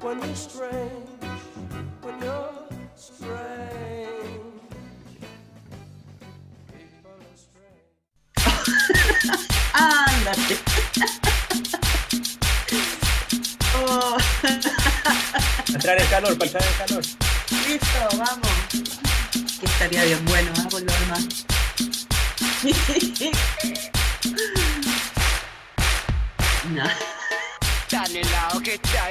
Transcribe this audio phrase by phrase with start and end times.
[0.00, 1.08] when you're strange,
[2.02, 2.50] when you're
[2.96, 3.28] strange.
[6.72, 7.90] People are strange.
[9.74, 10.56] Ándate.
[13.76, 14.16] Oh,
[15.72, 17.04] Para entrar en calor, para entrar en calor.
[17.66, 18.50] listo, vamos.
[19.60, 20.68] Que estaría bien bueno, ¿ah?
[20.70, 21.46] por lo demás.
[26.70, 26.84] No.
[27.88, 29.10] Tan helado que está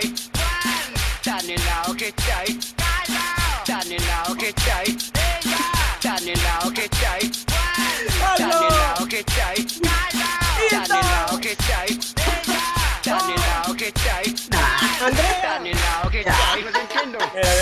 [15.00, 17.17] No te entiendo.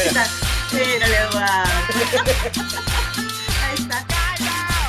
[0.10, 0.28] Mira.
[0.72, 1.44] Mírale, guau.
[3.64, 4.06] Ahí está.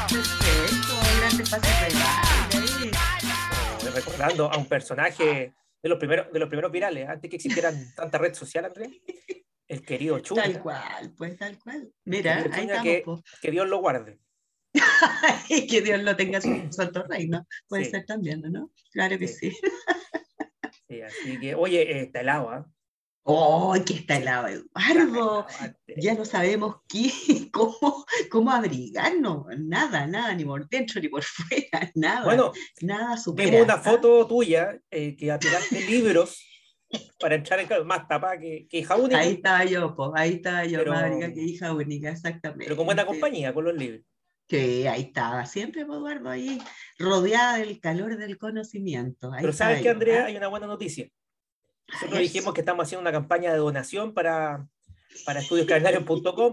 [0.09, 2.91] Perfecto, de baile.
[3.83, 7.75] Oh, recordando a un personaje de los primeros, de los primeros virales, antes que existieran
[7.97, 8.91] tanta red social, Andrés.
[9.69, 10.45] El querido Chuña.
[10.45, 11.93] Tal cual, pues tal cual.
[12.05, 13.23] Mira, ahí estamos.
[13.43, 14.19] que, Dios lo guarde.
[15.49, 17.47] Y que Dios lo tenga en su santo reino.
[17.69, 17.91] Puede Sí.
[17.91, 18.71] ser también, ¿no?
[18.93, 19.51] Claro que Sí.
[19.51, 19.59] sí.
[20.89, 22.67] Sí, así que, oye, eh, está helado, ¿ah?
[23.25, 25.47] ¡Oh, que está helado, Eduardo!
[25.99, 27.11] Ya no sabemos qué,
[27.53, 29.45] cómo, cómo abrigarnos.
[29.59, 32.25] Nada, nada, ni por dentro ni por fuera, nada.
[32.25, 33.51] Bueno, nada supera.
[33.51, 36.43] vimos una foto tuya eh, que apilaste libros
[37.21, 40.65] para entrar en más tapada que, que hija única, Ahí estaba yo, po, ahí estaba
[40.65, 42.65] yo, Pero- abrigada que hija única, exactamente.
[42.65, 44.03] pero con buena compañía, con los libros.
[44.47, 46.59] Que ahí estaba, siempre, Eduardo, ahí
[46.99, 49.31] rodeada del calor del conocimiento.
[49.31, 50.27] Ahí Pero sabes que, Andrea, ¿ah?
[50.29, 51.07] hay una buena noticia.
[51.93, 54.67] Nosotros dijimos que estamos haciendo una campaña de donación para,
[55.25, 55.41] para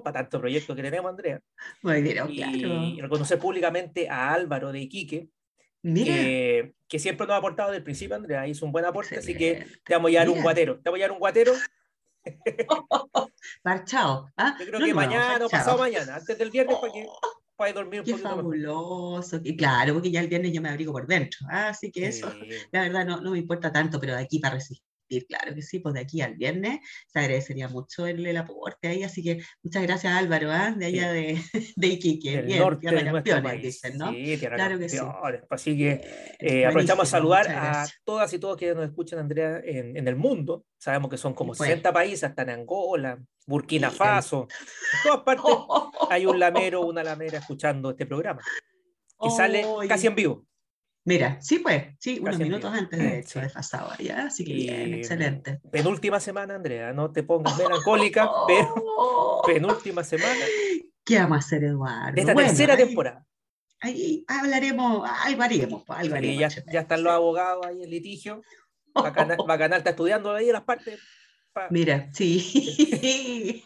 [0.04, 1.42] para tanto proyecto que tenemos, Andrea.
[1.82, 2.96] Muy bien, oh, Y claro.
[3.02, 5.30] reconocer públicamente a Álvaro de Iquique,
[5.84, 9.36] que, que siempre nos ha aportado desde el principio, Andrea, hizo un buen aporte, así
[9.36, 10.76] que te vamos a llevar un guatero.
[10.76, 11.54] Te vamos a llevar un guatero,
[13.64, 14.30] Parchao.
[14.38, 14.56] ¿ah?
[14.60, 17.06] yo creo No que mañana o pasado mañana, antes del viernes, para que
[17.56, 19.40] puedas dormir un Qué poquito fabuloso.
[19.44, 21.40] Y claro, porque ya el viernes yo me abrigo por dentro.
[21.50, 22.50] ah, Así que eso, Sí.
[22.72, 24.84] la verdad, no, no me importa tanto, pero de aquí para resistir,
[25.28, 29.04] claro que sí, pues de aquí al viernes se agradecería mucho el, el aporte ahí.
[29.04, 30.72] Así que muchas gracias, Álvaro, ¿ah?
[30.76, 31.40] de allá de,
[31.76, 32.38] de Iquique.
[32.38, 34.12] del Bien, norte de campeones, dicen, ¿no?
[34.12, 34.98] Sí, tierra Claro que sí.
[34.98, 35.42] campeones.
[35.50, 36.02] Así que Bien,
[36.40, 40.16] eh, aprovechamos a saludar a todas y todos que nos escuchan, Andrea, en, en el
[40.16, 40.66] mundo.
[40.78, 41.68] Sabemos que son como Pues.
[41.68, 43.18] 60 países, hasta en Angola,
[43.48, 43.90] Burkina.
[43.92, 44.48] Faso.
[44.50, 45.46] En todas partes
[46.10, 48.42] hay un lamero o una lamera escuchando este programa,
[49.22, 50.46] que sale casi en vivo.
[51.08, 53.42] Mira, sí, pues, sí, unos Casi minutos antes de hecho, Sí.
[53.42, 55.62] desfasado allá, así que Y, bien, excelente.
[55.72, 60.40] Penúltima semana, Andrea, no te pongas melancólica, pero Oh, penúltima semana
[61.04, 62.20] ¿Qué vamos a hacer, Eduardo?
[62.20, 63.26] esta Bueno, tercera ahí- temporada.
[63.82, 66.40] Ahí hablaremos, algo haremos, pues, haremos.
[66.40, 68.42] ya, ya están los abogados ahí en litigio.
[68.94, 71.00] Bacanal, Bacanal está estudiando ahí las partes
[71.70, 73.64] Mira, sí.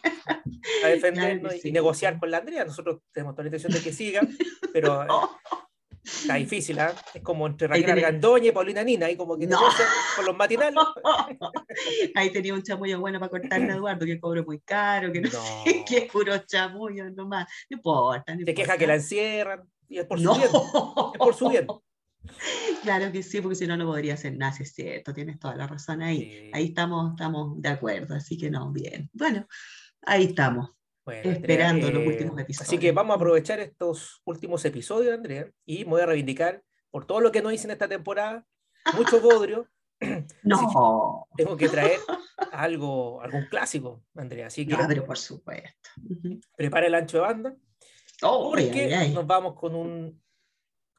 [0.84, 2.64] defendernos Claro que y negociar con la Andrea.
[2.64, 4.20] Nosotros tenemos toda la intención de que siga,
[4.72, 5.06] pero
[6.04, 6.94] está difícil, ¿ah?
[7.14, 9.58] Es como entre Raquel Argandoña y Paulina Nina, ahí como que No.
[10.16, 10.74] con los matinales.
[12.14, 15.28] Ahí tenía un chamullo bueno para cortarle a Eduardo, que cobro muy caro, que no,
[15.30, 15.64] No.
[15.64, 17.48] sé, que es puro chamullo nomás.
[17.70, 20.34] No importa, no Se queja que la encierran y es por su No.
[20.34, 20.46] bien.
[20.48, 21.66] Es por su bien.
[22.82, 25.66] Claro que sí, porque si no, no podría hacer nada, es cierto, tienes toda la
[25.66, 26.20] razón ahí.
[26.20, 26.50] Sí.
[26.52, 29.08] Ahí estamos, estamos de acuerdo, así que no, bien.
[29.12, 29.46] Bueno,
[30.02, 30.70] ahí estamos.
[31.10, 32.80] Bueno, Andrea, esperando los eh, últimos Así episodios.
[32.80, 37.20] que vamos a aprovechar estos últimos episodios, Andrea, y me voy a reivindicar por todo
[37.20, 38.46] lo que no hice en esta temporada.
[38.96, 39.66] Mucho bodrio.
[40.44, 41.98] No, Tengo que traer
[42.52, 44.46] algo, algún clásico, Andrea.
[44.46, 45.90] Así que pero por supuesto.
[46.56, 47.56] Prepara el ancho de banda.
[48.22, 49.12] Oh, porque ay, ay.
[49.12, 50.22] nos vamos con un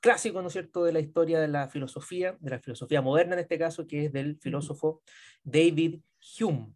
[0.01, 3.39] clásico, ¿no es cierto?, de la historia de la filosofía, de la filosofía moderna en
[3.39, 5.01] este caso, que es del filósofo
[5.43, 6.01] David
[6.39, 6.73] Hume.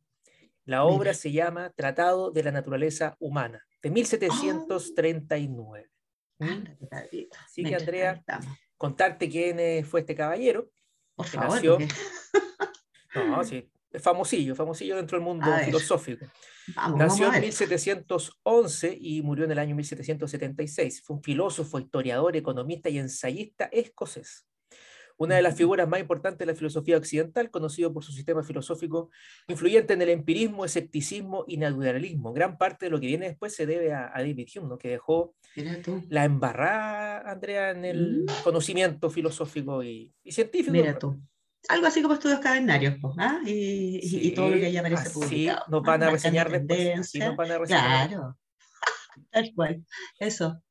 [0.66, 1.14] La obra Mira.
[1.14, 5.90] se llama Tratado de la Naturaleza Humana, de 1739.
[6.40, 6.44] ¿Mm?
[6.46, 7.38] Ándate, Pedrito.
[7.46, 8.24] Así que, Andrea.
[8.78, 10.70] Contarte quién fue este caballero.
[11.16, 11.94] Por que favor, nació- porque-
[13.16, 16.26] No, sí, es famosillo, famosillo dentro del mundo filosófico.
[16.76, 17.42] vamos, Nació vamos en ver.
[17.44, 21.02] 1711 y murió en el año 1776.
[21.04, 24.46] Fue un filósofo, historiador, economista y ensayista escocés.
[25.18, 29.10] Una de las figuras más importantes de la filosofía occidental, conocido por su sistema filosófico
[29.48, 32.34] influyente en el empirismo, escepticismo y naturalismo.
[32.34, 34.78] Gran parte de lo que viene después se debe a, a David Hume, ¿no?
[34.78, 35.34] que dejó
[36.10, 38.44] la embarrada, Andrea, en el Mm.
[38.44, 40.72] conocimiento filosófico y, y científico.
[40.72, 41.18] Mira tú.
[41.68, 43.40] Algo así como estudios cadernarios, pues, ¿ah?
[43.46, 45.64] y, y- y todo lo que ahí aparece publicado.
[45.70, 45.88] nos ¿ah?
[45.88, 46.78] van a reseñar después.
[46.78, 47.28] Tendencias.
[47.28, 48.08] nos van a reseñar.
[48.10, 48.38] Claro.
[49.32, 49.86] Tal cual.
[50.20, 50.62] Eso.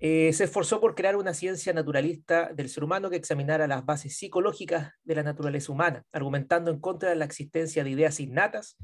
[0.00, 4.16] Eh, se esforzó por crear una ciencia naturalista del ser humano que examinara las bases
[4.16, 8.76] psicológicas de la naturaleza humana, argumentando en contra de la existencia de ideas innatas,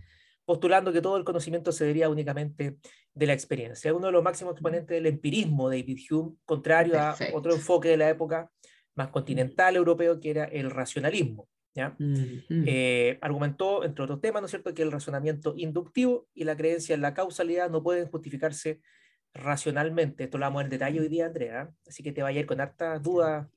[0.44, 2.76] postulando que todo el conocimiento se deriva únicamente
[3.14, 3.94] de la experiencia.
[3.94, 7.34] Uno de los máximos exponentes del empirismo, David Hume, contrario Perfecto.
[7.34, 8.50] a otro enfoque de la época
[8.96, 11.48] más continental europeo, que era el racionalismo.
[11.74, 11.96] ¿ya?
[11.98, 16.56] Mm, Eh, argumentó, entre otros temas, ¿no es cierto?, que el razonamiento inductivo y la
[16.56, 18.80] creencia en la causalidad no pueden justificarse
[19.34, 20.24] racionalmente.
[20.24, 21.70] Esto lo vamos a ver en detalle hoy día, Andrea.
[21.86, 23.50] Así que te va a ir con harta duda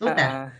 [0.00, 0.52] a,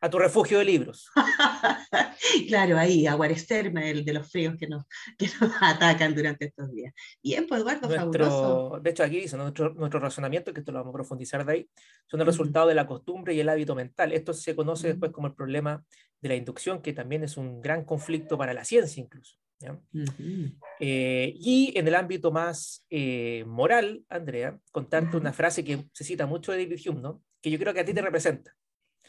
[0.00, 1.10] a tu refugio de libros.
[2.48, 4.84] claro, ahí, a guarecerme el de los fríos que nos,
[5.16, 6.92] que nos atacan durante estos días.
[7.22, 8.58] Bien, pues Eduardo, fabuloso.
[8.58, 11.52] Nuestro, de hecho, aquí dice nuestro, nuestro razonamiento, que esto lo vamos a profundizar de
[11.52, 11.70] ahí,
[12.06, 14.12] son el resultado de la costumbre y el hábito mental.
[14.12, 15.84] Esto se conoce después como el problema
[16.20, 19.36] de la inducción, que también es un gran conflicto para la ciencia incluso.
[19.58, 19.72] ¿ya?
[19.72, 20.52] Ujú.
[20.80, 25.18] Eh, y en el ámbito más eh, moral, Andrea, contarte Ujú.
[25.18, 27.22] una frase que se cita mucho de David Hume, ¿no?
[27.40, 28.54] que yo creo que a ti te representa.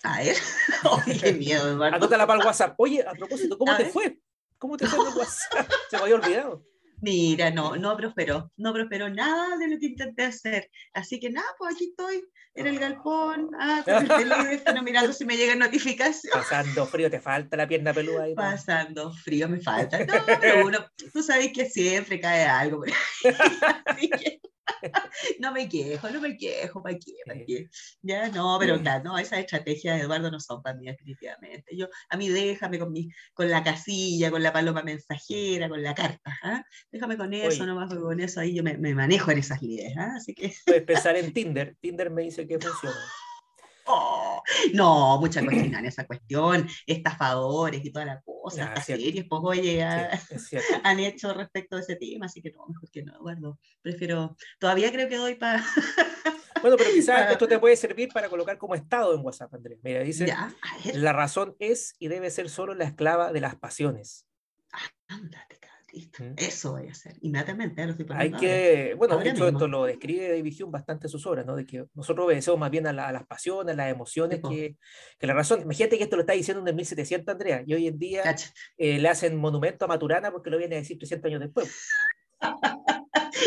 [0.04, 0.36] A ver,
[0.84, 1.84] Ay, qué miedo.
[1.84, 2.76] Anótala para el WhatsApp.
[2.78, 3.92] Oye, a propósito, ¿cómo A te ver.
[3.92, 4.20] fue?
[4.58, 5.70] ¿Cómo te fue el WhatsApp?
[5.90, 6.64] Se me había olvidado.
[7.00, 10.70] Mira, no, no prosperó, no prosperó nada de lo que intenté hacer.
[10.94, 12.24] Así que nada, pues aquí estoy
[12.56, 16.32] en el galpón, ah, con el teléfono, mirando si me llegan notificaciones.
[16.34, 18.32] Pasando frío, te falta la pierna peluda ahí.
[18.32, 18.36] ¿no?
[18.38, 20.00] Pasando frío me falta.
[20.08, 20.80] No, pero uno,
[21.14, 22.84] tú sabes que siempre cae algo.
[23.86, 24.42] Así que
[25.40, 27.14] no me quejo, no me quejo, ¿para qué?
[27.26, 27.70] ¿Para qué?
[28.02, 31.76] Ya, no, pero claro, no, esas estrategias de Eduardo no son para mí, definitivamente.
[31.76, 35.94] Yo, a mí déjame con, mi, con la casilla, con la paloma mensajera, con la
[35.94, 36.38] carta.
[36.44, 36.64] ¿ah?
[36.92, 37.66] Déjame con eso, Oye.
[37.66, 39.94] nomás con eso ahí yo me, me manejo en esas líneas.
[39.98, 40.14] ¿ah?
[40.18, 41.76] Así que, Puedes pensar en Tinder.
[41.80, 42.96] Tinder me dice que funciona.
[43.86, 44.17] oh,
[44.74, 49.04] no, mucha cuestión en esa cuestión, estafadores y toda la cosa, estas cierto.
[49.04, 50.68] series, pues oye, ah, Sí, cierto.
[50.84, 53.60] han hecho respecto de ese tema, así que no, mejor que no, Eduardo.
[53.82, 55.64] Prefiero, todavía creo que doy para...
[56.60, 57.32] Bueno, pero quizás Ah.
[57.34, 59.78] esto te puede servir para colocar como estado en WhatsApp, Andrés.
[59.84, 63.56] Mira, dice, ya, a la razón es y debe ser solo la esclava de las
[63.56, 64.26] pasiones.
[65.08, 65.60] ándate,
[66.20, 66.34] ¿Mm?
[66.38, 68.40] Eso voy a hacer, inmediatamente, lo estoy Hay ahora.
[68.40, 69.58] que, bueno, de Ahora hecho mismo.
[69.60, 71.56] esto lo describe David Hume bastante en sus obras, ¿no?
[71.56, 74.50] De que nosotros obedecemos más bien a, la- a las pasiones, a las emociones Sí,
[74.50, 74.76] que,
[75.20, 75.62] que la razón.
[75.62, 78.36] Imagínate que esto lo está diciendo en el 1700, Andrea, y hoy en día
[78.78, 81.90] eh, le hacen monumento a Maturana porque lo viene a decir 300 años después.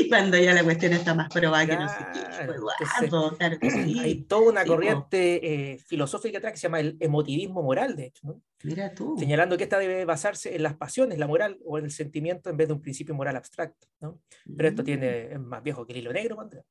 [0.08, 3.58] Cuando ya la cuestión está más probada que no sé qué, pues, entonces, Eduardo, claro
[3.58, 3.98] que sí.
[4.00, 8.06] Hay toda una sí, corriente eh, filosófica atrás que se llama el emotivismo moral, de
[8.06, 8.40] hecho, ¿no?
[8.62, 9.16] Mira tú.
[9.18, 12.56] señalando que esta debe basarse en las pasiones, la moral o en el sentimiento en
[12.58, 13.86] vez de un principio moral abstracto.
[14.00, 14.20] ¿no?
[14.56, 14.84] Pero esto Mm.
[14.84, 16.62] tiene, es más viejo que el hilo negro, Andrea.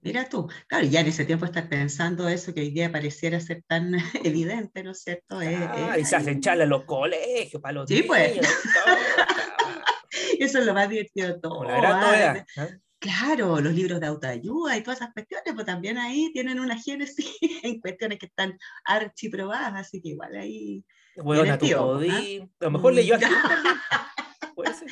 [0.00, 3.62] Mira tú, claro, ya en ese tiempo estar pensando eso que hoy día pareciera ser
[3.66, 3.92] tan
[4.24, 5.42] evidente, ¿no es cierto?
[5.42, 8.30] Eh, Ah, eh, y se hacen charlas en los colegios para los Sí, pues.
[8.36, 8.46] niños.
[10.44, 11.56] Eso es lo más divertido de todo.
[11.56, 12.46] como la gran ah, novedad.
[12.56, 12.68] ¿ah?
[13.00, 17.30] Claro, los libros de autoayuda y todas esas cuestiones, pues también ahí tienen una génesis
[17.62, 20.84] en cuestiones que están archiprobadas, así que igual ahí,
[21.16, 22.40] Huevona, tú Divertido, podí.
[22.60, 23.20] A lo mejor leyó a Mm.
[23.48, 23.74] También.
[24.54, 24.88] Puede ser,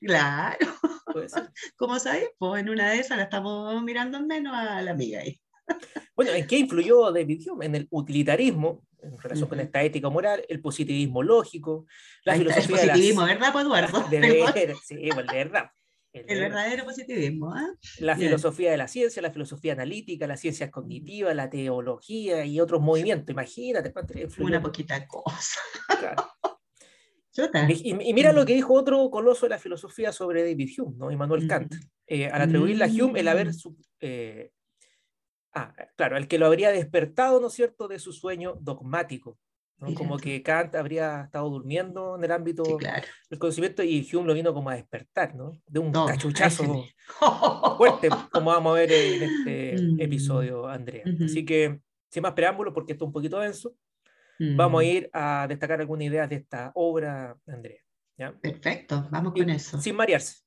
[0.00, 0.66] claro,
[1.06, 1.50] puede ser.
[1.76, 5.20] como sabes, pues en una de esas la estamos mirando en menos a la amiga
[5.20, 5.40] ahí.
[6.16, 7.66] Bueno, ¿en qué influyó David Hume?
[7.66, 11.86] En el utilitarismo, en relación con esta ética moral, el positivismo lógico,
[12.24, 14.04] la está, el filosofía de las- positivismo, ¿verdad, Eduardo?
[14.10, 15.70] de Perdón, ver- sí, de verdad.
[16.12, 17.66] El el de- verdadero positivismo, ¿ah?
[17.98, 18.28] la Bien.
[18.28, 23.32] filosofía de la ciencia, la filosofía analítica, las ciencias cognitivas, la teología y otros movimientos.
[23.32, 23.92] Imagínate.
[24.38, 25.60] Una poquita cosa.
[25.98, 26.24] Claro.
[27.68, 28.46] Y, mira lo Mm.
[28.46, 31.10] que dijo otro coloso de la filosofía sobre David Hume, ¿no?
[31.10, 31.74] Immanuel Kant.
[31.74, 31.78] Mm.
[32.06, 33.48] Eh, al atribuirle a Hume el haber...
[33.48, 33.52] Mm.
[33.54, 34.52] su- eh,
[35.54, 39.38] ah, claro, el que lo habría despertado, ¿no es cierto?, de su sueño dogmático.
[39.78, 39.92] ¿no?
[39.94, 43.06] Como que Kant habría estado durmiendo en el ámbito Sí, claro.
[43.28, 45.52] del conocimiento y Hume lo vino como a despertar, ¿no?
[45.66, 46.64] De un No, cachuchazo
[47.76, 50.00] fuerte, como vamos a ver en este Mm.
[50.00, 51.04] episodio, Andrea.
[51.24, 53.74] Así que, sin más preámbulos, porque esto es un poquito denso,
[54.38, 57.80] vamos a Mm, ir a destacar algunas ideas de esta obra, Andrea.
[58.16, 58.32] ¿ya?
[58.40, 59.80] Perfecto, vamos Y con eso.
[59.80, 60.43] Sin marearse,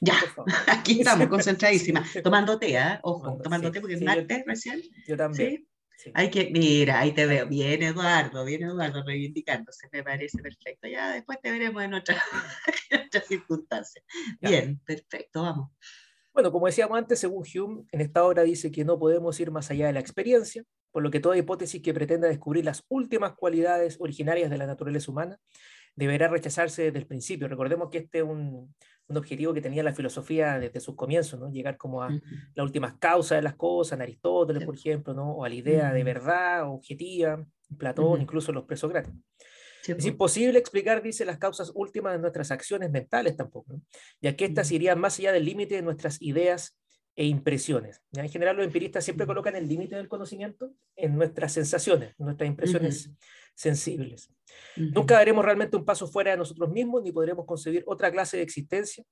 [0.00, 0.14] Ya,
[0.66, 2.08] aquí estamos, concentradísimas.
[2.22, 3.00] Tomando té, ¿ah?
[3.02, 4.82] Ojo, Tomando- té porque es martes recién.
[5.06, 5.50] Yo también.
[5.50, 5.68] Sí.
[6.04, 6.10] sí.
[6.14, 7.46] Hay que, mira, ahí te veo.
[7.46, 10.88] Bien, Eduardo, bien, Eduardo, reivindicándose, me parece perfecto.
[10.88, 12.22] Ya después te veremos en otra-
[12.90, 14.04] en otras circunstancias.
[14.40, 15.70] Bien, perfecto, vamos.
[16.32, 19.70] Bueno, como decíamos antes, según Hume, en esta obra dice que no podemos ir más
[19.72, 20.62] allá de la experiencia,
[20.92, 25.10] por lo que toda hipótesis que pretenda descubrir las últimas cualidades originarias de la naturaleza
[25.10, 25.38] humana
[25.98, 27.48] deberá rechazarse desde el principio.
[27.48, 28.72] Recordemos que este es un,
[29.08, 31.50] un objetivo que tenía la filosofía desde sus comienzos, ¿no?
[31.50, 32.24] llegar como a Ujú.
[32.54, 35.32] las últimas causas de las cosas, en Aristóteles, por ejemplo, ¿no?
[35.32, 36.06] o a la idea de Ujú.
[36.06, 37.44] verdad objetiva,
[37.76, 38.22] Platón, Ujú.
[38.22, 39.18] incluso los presocráticos.
[39.82, 40.08] Sí, Es po.
[40.08, 43.82] imposible explicar, dice, las causas últimas de nuestras acciones mentales tampoco, ¿no?
[44.20, 46.78] ya que éstas irían más allá del límite de nuestras ideas
[47.16, 48.02] e impresiones.
[48.12, 48.22] ¿ya?
[48.22, 52.48] En general, los empiristas siempre colocan el límite del conocimiento en nuestras sensaciones, en nuestras
[52.48, 53.10] impresiones
[53.58, 54.30] sensibles.
[54.76, 58.44] Nunca daremos realmente un paso fuera de nosotros mismos, ni podremos concebir otra clase de
[58.44, 59.04] existencia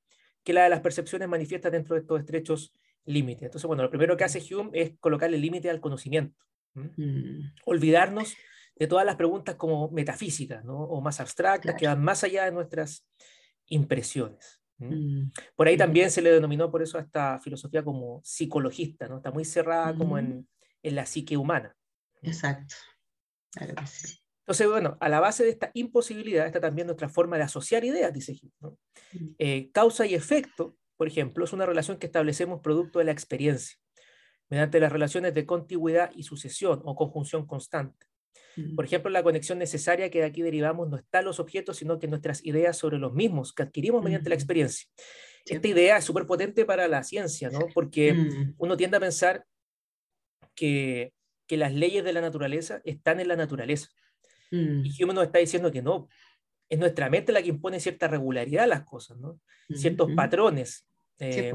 [0.44, 2.72] que la de las percepciones manifiestas dentro de estos estrechos
[3.04, 3.42] límites.
[3.42, 6.40] Entonces, bueno, lo primero que hace Hume es colocarle límite al conocimiento.
[6.74, 8.36] Mm, olvidarnos
[8.76, 10.78] de todas las preguntas como metafísicas ¿no?
[10.78, 13.04] o más abstractas que van más allá de nuestras
[13.66, 14.62] impresiones.
[14.78, 19.16] mm, Por ahí también se le denominó por eso a esta filosofía como psicologista, ¿no?
[19.16, 20.46] está muy cerrada como en,
[20.84, 21.74] en la psique humana.
[22.22, 22.76] Exacto.
[23.50, 24.25] Claro que sí.
[24.46, 28.12] Entonces, bueno, a la base de esta imposibilidad está también nuestra forma de asociar ideas,
[28.12, 28.52] dice Hume.
[28.60, 28.78] ¿no?
[29.12, 33.10] Mm, Eh, causa y efecto, por ejemplo, es una relación que establecemos producto de la
[33.10, 33.76] experiencia,
[34.48, 38.06] mediante las relaciones de contigüidad y sucesión o conjunción constante.
[38.56, 41.78] mm, Por ejemplo, la conexión necesaria que de aquí derivamos no está en los objetos,
[41.78, 44.42] sino que en nuestras ideas sobre los mismos que adquirimos mediante la Ujú.
[44.42, 44.88] experiencia.
[45.44, 47.66] Esta idea es súper potente para la ciencia, ¿no?
[47.74, 49.44] Porque mm, uno tiende a pensar
[50.54, 51.12] que,
[51.48, 53.88] que las leyes de la naturaleza están en la naturaleza.
[54.50, 56.08] Mm, Y Hume nos está diciendo que no.
[56.68, 59.40] Es nuestra mente la que impone cierta regularidad a las cosas, ¿no?
[59.72, 60.16] Ciertos ujú.
[60.16, 60.86] patrones.
[61.18, 61.52] Sí, Eh,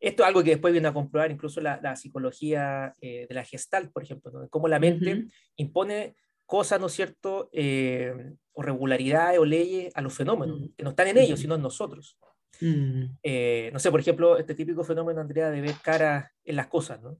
[0.00, 3.44] esto es algo que después viene a comprobar incluso la, la psicología eh, de la
[3.44, 4.48] Gestalt, por ejemplo, ¿no?
[4.48, 6.14] Cómo la mente impone
[6.46, 10.68] cosas, ¿no es cierto?, Eh, o regularidades o leyes a los fenómenos, Mm.
[10.76, 12.18] que no están en ellos, sino en nosotros.
[12.60, 13.04] Mm.
[13.22, 17.00] Eh, no sé, por ejemplo, este típico fenómeno, Andrea, de ver caras en las cosas,
[17.00, 17.18] ¿no?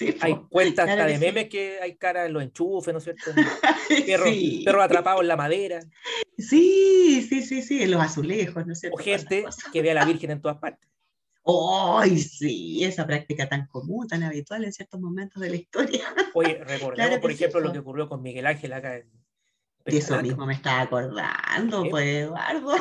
[0.00, 1.20] Sí, Hay cuentas claro hasta de sí.
[1.20, 3.32] memes que hay caras en los enchufes, ¿no es cierto?
[4.06, 4.62] Perros Sí.
[4.64, 5.80] perros atrapados en la madera,
[6.38, 8.96] Sí, sí, sí, sí, en los azulejos, ¿no es cierto?
[8.96, 10.88] o gente que ve a la Virgen en todas partes.
[11.44, 12.82] ¡Ay, sí!
[12.82, 16.04] Esa práctica tan común, tan habitual en ciertos momentos de la historia.
[16.32, 19.10] Oye, recordemos, Claro por sí, ejemplo, lo que ocurrió con Miguel Ángel acá en
[19.84, 22.74] De eso mismo me estaba acordando, pues, Eduardo.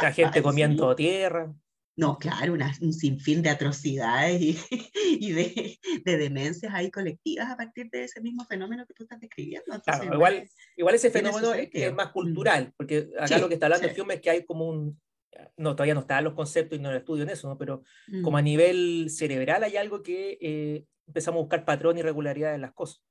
[0.00, 0.96] La gente Ay, comiendo sí.
[0.96, 1.52] tierra.
[1.98, 4.56] No, claro, una- un sinfín de atrocidades y,
[5.20, 9.18] y de, de demencias ahí colectivas a partir de ese mismo fenómeno que tú estás
[9.20, 9.74] describiendo.
[9.74, 12.12] Entonces, Claro, igual, igual ese fenómeno es, más Mm.
[12.12, 13.94] cultural, porque acá Sí, lo que está hablando sí.
[14.10, 15.00] Es que hay como un,
[15.56, 17.58] no, todavía no están los conceptos y no el estudio en eso, ¿no?
[17.58, 22.02] pero mm, como a nivel cerebral hay algo que eh, empezamos a buscar patrón y
[22.02, 23.02] regularidad en las cosas.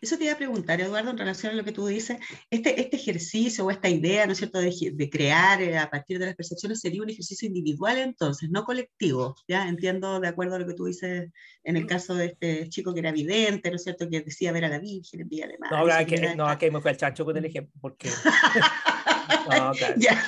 [0.00, 2.18] Eso te iba a preguntar, Eduardo, en relación a lo que tú dices,
[2.50, 6.18] este, este ejercicio o esta idea, ¿no es cierto?, de, de crear eh, a partir
[6.18, 9.66] de las percepciones sería un ejercicio individual entonces, no colectivo, ¿ya?
[9.66, 11.30] Entiendo de acuerdo a lo que tú dices
[11.62, 14.66] en el caso de este chico que era vidente, ¿no es cierto?, que decía ver
[14.66, 15.70] a la Virgen en Villa Alemana.
[15.70, 18.10] No, ahora que no, aquí me fue al chancho con el ejemplo, porque
[19.28, 19.94] no, claro.
[19.96, 20.22] Ya.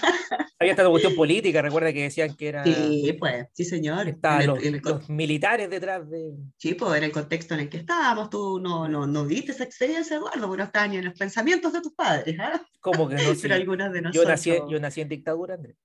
[0.58, 4.08] había esta cuestión política, recuerda que decían que era, Sí, pues, sí, señor.
[4.08, 6.32] estaban En los, en el con- los militares detrás de...
[6.56, 8.30] Sí, pues era el contexto en el que estábamos.
[8.30, 11.72] Tú no, no, no viste esa experiencia, Eduardo, porque no estabas ni en los pensamientos
[11.72, 12.60] de tus padres, ¿ah?
[12.80, 13.36] Como que no sé.
[13.42, 14.28] Pero algunos de Yo nosotros.
[14.28, 15.76] nací, yo nací en dictadura, Andrés.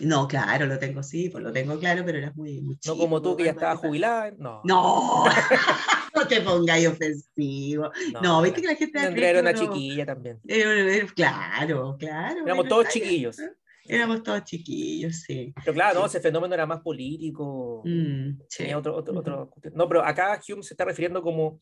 [0.00, 3.22] No, claro, lo tengo, sí, pues lo tengo claro, pero eras muy, muy No como
[3.22, 4.30] tú que ya estabas jubilada.
[4.36, 4.60] No.
[4.62, 5.24] No,
[6.16, 7.90] no te pongáis ofensivo.
[8.22, 10.40] No, viste que la gente Andrea era una chiquilla también.
[10.46, 12.40] era- era- claro, claro.
[12.44, 13.38] Éramos todos chiquillos.
[13.38, 13.52] ¿eh?
[13.88, 15.52] Éramos todos chiquillos, sí.
[15.64, 16.16] Pero claro, no, Sí.
[16.16, 17.82] ese fenómeno era más político.
[17.84, 18.58] Mm, sí.
[18.58, 21.60] tenía otro, otro, otro- No, pero acá Hume se está refiriendo como.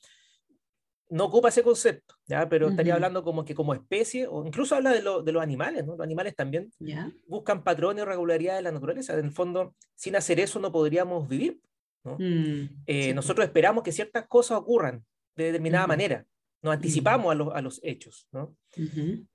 [1.10, 2.48] No ocupa ese concepto, ¿ya?
[2.48, 5.84] pero estaría hablando como que como especie, o incluso habla de, lo- de los animales,
[5.84, 5.92] ¿no?
[5.92, 7.12] Los animales también ¿Ya?
[7.26, 9.12] buscan patrones o regularidades de la naturaleza.
[9.18, 11.60] En el fondo, sin hacer eso no podríamos vivir.
[12.04, 12.16] ¿No?
[12.18, 15.04] Mm, Eh, sí, nosotros esperamos que ciertas cosas ocurran
[15.36, 16.26] de determinada manera.
[16.62, 18.28] Nos anticipamos a, los, a los hechos.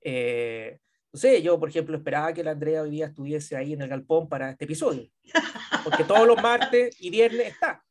[0.00, 0.78] Eh,
[1.12, 3.88] no sé, yo, por ejemplo, esperaba que la Andrea hoy día estuviese ahí en el
[3.88, 5.08] galpón para este episodio.
[5.84, 7.84] Porque todos los martes y viernes está.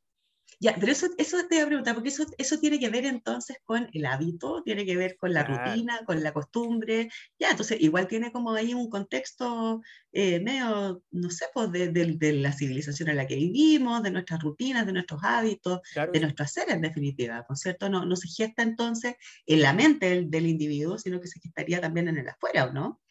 [0.61, 3.57] Ya, pero eso, eso te iba a preguntar, porque eso, eso tiene que ver entonces
[3.63, 8.07] con el hábito, tiene que ver con la rutina, con la costumbre, ya, entonces igual
[8.07, 13.09] tiene como ahí un contexto eh, medio, no sé, pues de, de- de la civilización
[13.09, 16.81] en la que vivimos, de nuestras rutinas, de nuestros hábitos, Claro, de nuestro hacer en
[16.81, 17.89] definitiva, ¿no es cierto?
[17.89, 21.79] No, no se gesta entonces en la mente del, del individuo, sino que se gestaría
[21.81, 23.01] también en el afuera, ¿o no?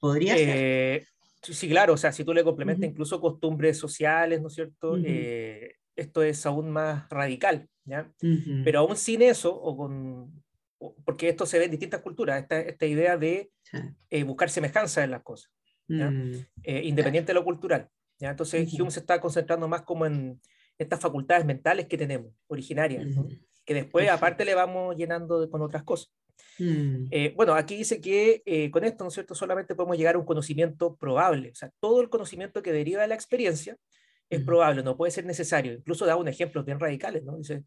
[0.00, 0.58] Podría ser.
[0.58, 1.06] Eh,
[1.42, 4.98] sí, sí, claro, o sea, si tú le complementas incluso costumbres sociales, ¿no es cierto?
[5.02, 8.12] Eh, esto es aún más radical, ¿ya?
[8.64, 10.42] Pero aún sin eso, o con,
[11.04, 13.50] porque esto se ve en distintas culturas, esta, esta idea de
[14.10, 15.50] eh, buscar semejanza en las cosas,
[15.88, 16.10] ¿ya?
[16.10, 16.32] Mm,
[16.62, 17.88] eh, independiente de lo cultural.
[18.18, 18.30] ¿ya?
[18.30, 18.82] Entonces Ujú.
[18.82, 20.40] Hume se está concentrando más como en
[20.78, 23.26] estas facultades mentales que tenemos, originarias, ¿no?
[23.64, 26.12] que después aparte le vamos llenando de- con otras cosas.
[26.58, 30.16] Mm, Eh, bueno, aquí dice que eh, con esto, ¿no es cierto?, solamente podemos llegar
[30.16, 31.50] a un conocimiento probable.
[31.50, 33.76] O sea, todo el conocimiento que deriva de la experiencia
[34.36, 35.72] es probable, no puede ser necesario.
[35.72, 37.36] Incluso da un ejemplos bien radicales, ¿no?
[37.36, 37.64] Dice,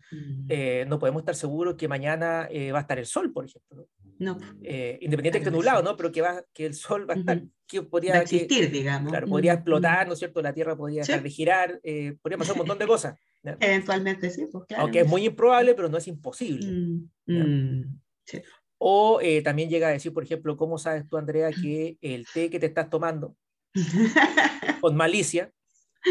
[0.49, 3.87] eh, no podemos estar seguros que mañana eh, va a estar el sol, por ejemplo.
[4.19, 4.37] ¿no?
[4.63, 5.83] Eh, independiente de que esté nublado.
[5.83, 5.95] ¿no?
[5.95, 8.71] Pero que, va, que el sol va a estar, que va a podría, que- existir,
[8.71, 9.11] digamos.
[9.11, 10.41] claro, podría explotar, ¿no es cierto?
[10.41, 11.11] La Tierra podría Sí.
[11.11, 13.15] dejar de girar, eh, podría pasar un montón de cosas.
[13.59, 14.83] Eventualmente sí, pues claro.
[14.83, 16.67] Aunque es muy improbable, pero no es imposible.
[16.71, 18.41] Mm, mm, sí.
[18.79, 22.59] O también llega a decir, por ejemplo, ¿cómo sabes tú, Andrea, que el té que
[22.59, 23.35] te estás tomando
[24.81, 25.51] con malicia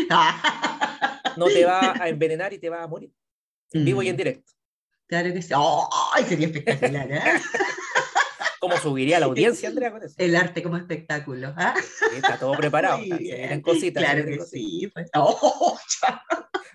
[1.37, 3.13] no te va a envenenar y te va a morir?
[3.73, 4.53] En vivo y en Mm, directo.
[5.09, 5.53] Claro que sí.
[6.15, 6.25] ¡Ay!
[6.25, 7.21] sería espectacular, ¿eh?
[8.61, 10.15] ¿Cómo subiría la audiencia, Andrea, con eso?
[10.19, 11.55] El arte como espectáculo.
[11.81, 12.99] Sí, está todo preparado.
[12.99, 14.03] Vienen cositas.
[14.03, 14.51] Claro que cositas.
[14.51, 14.91] sí.
[14.93, 15.09] pues.
[15.15, 15.79] ¡Oh!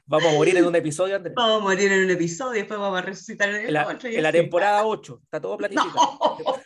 [0.06, 1.34] Vamos a morir en un episodio, Andrea.
[1.36, 4.10] Vamos a morir en un episodio, después vamos a resucitar en el la, otro.
[4.10, 5.22] en la temporada 8.
[5.24, 6.20] Está todo planificado.
[6.46, 6.62] No,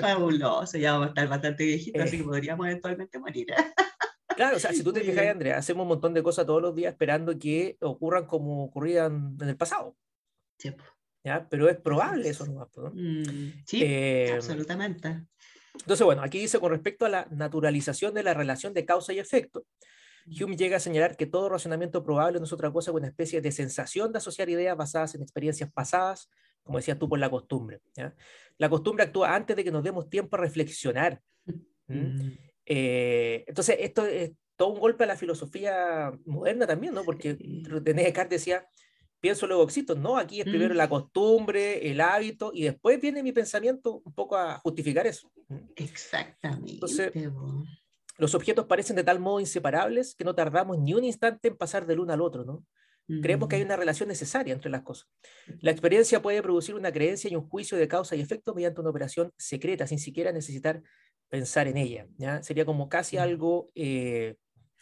[0.00, 2.18] fabuloso, ya vamos a estar bastante viejitos, así Eh.
[2.18, 3.46] que podríamos eventualmente morir.
[4.38, 5.26] Claro, o sea, si tú te fijas.
[5.26, 9.48] Andrea, hacemos un montón de cosas todos los días esperando que ocurran como ocurrían en
[9.48, 9.96] el pasado.
[10.58, 10.72] Sí.
[11.24, 11.48] ¿ya?
[11.50, 12.36] Pero es probable es.
[12.36, 12.92] eso nomás, ¿no?
[12.94, 15.26] Mm, sí, Eh, absolutamente.
[15.74, 19.18] Entonces, bueno, aquí dice con respecto a la naturalización de la relación de causa y
[19.18, 19.66] efecto,
[20.40, 23.40] Hume llega a señalar que todo razonamiento probable no es otra cosa que una especie
[23.40, 26.30] de sensación de asociar ideas basadas en experiencias pasadas,
[26.62, 27.80] como decías tú, por la costumbre.
[27.96, 28.14] ¿ya?
[28.56, 31.20] La costumbre actúa antes de que nos demos tiempo a reflexionar.
[31.44, 31.58] ¿m?
[31.88, 32.38] Mm,
[32.70, 37.02] Eh, entonces, esto es todo un golpe a la filosofía moderna también, ¿no?
[37.04, 37.36] Porque.
[37.64, 38.68] René Descartes decía,
[39.20, 39.94] pienso luego existo.
[39.94, 40.76] No, aquí es primero Mm.
[40.76, 45.30] la costumbre, el hábito, y después viene mi pensamiento un poco a justificar eso.
[45.76, 46.72] Exactamente.
[46.74, 47.12] Entonces.
[48.18, 51.86] Los objetos parecen de tal modo inseparables que no tardamos ni un instante en pasar
[51.86, 52.66] del uno al otro, ¿no?
[53.22, 55.08] Creemos que hay Mm, una relación necesaria entre las cosas.
[55.60, 58.90] La experiencia puede producir una creencia y un juicio de causa y efecto mediante una
[58.90, 60.82] operación secreta, sin siquiera necesitar
[61.28, 62.06] pensar en ella.
[62.16, 62.42] ¿ya?
[62.42, 63.20] Sería como casi Mm.
[63.20, 64.36] algo eh,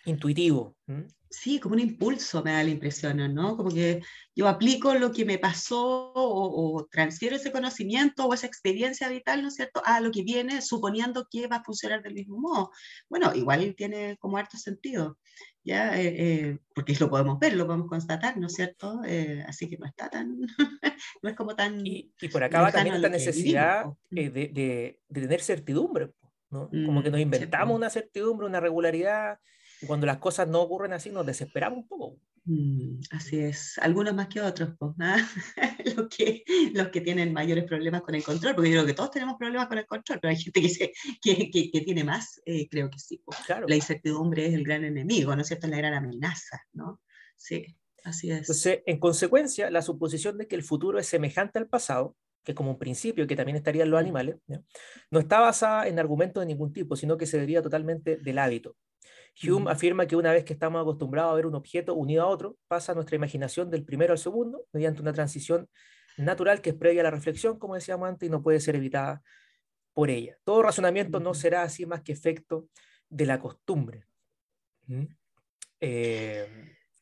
[0.05, 0.77] intuitivo.
[0.87, 1.07] ¿m?
[1.29, 3.57] Sí, como un impulso me da la impresión, ¿no?
[3.57, 4.01] Como que
[4.35, 9.43] yo aplico lo que me pasó o, o transfiero ese conocimiento o esa experiencia vital,
[9.43, 12.71] ¿no es cierto?, a lo que viene, suponiendo que va a funcionar del mismo modo.
[13.11, 15.19] Bueno, igual tiene como harto sentido,
[15.65, 16.01] ¿ya?
[16.01, 19.01] Eh, eh, porque lo podemos ver, lo podemos constatar, ¿no es cierto?
[19.05, 20.39] Eh, así que no está tan,
[21.23, 21.85] no es como tan...
[21.85, 26.13] Y, y por acá va también esta necesidad eh, de, de- de tener certidumbre.
[26.51, 26.69] ¿No?
[26.69, 29.39] Como que nos Mm, inventamos una certidumbre, una regularidad,
[29.81, 32.19] y cuando las cosas no ocurren así nos desesperamos un poco.
[32.45, 35.17] Mm, así es, algunos más que otros, pues, ¿ah?
[35.97, 39.11] los, que, los que tienen mayores problemas con el control, porque yo creo que todos
[39.11, 42.41] tenemos problemas con el control, pero hay gente que, se, que, que, que tiene más,
[42.47, 43.21] eh, creo que sí.
[43.25, 43.39] pues.
[43.47, 43.67] Claro.
[43.69, 45.67] La incertidumbre es el gran enemigo, ¿no es cierto?
[45.67, 47.01] Es la gran amenaza, ¿no?
[47.35, 48.39] Sí, así es.
[48.39, 52.57] Entonces, en consecuencia, la suposición de que el futuro es semejante al pasado, que es
[52.57, 54.37] como un principio que también estaría en los animales,
[55.11, 58.77] no está basada en argumentos de ningún tipo, sino que se deriva totalmente del hábito.
[59.43, 62.57] Hume afirma que una vez que estamos acostumbrados a ver un objeto unido a otro,
[62.69, 65.69] pasa nuestra imaginación del primero al segundo mediante una transición
[66.17, 69.23] natural que es previa a la reflexión, como decíamos antes, y no puede ser evitada
[69.93, 70.39] por ella.
[70.45, 72.69] Todo razonamiento no será así más que efecto
[73.09, 74.05] de la costumbre.